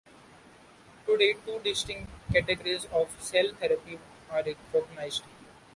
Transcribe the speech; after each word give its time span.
Today 1.05 1.35
two 1.45 1.59
distinct 1.63 2.09
categories 2.33 2.85
of 2.91 3.15
cell 3.21 3.51
therapy 3.59 3.99
are 4.31 4.41
recognized. 4.43 5.21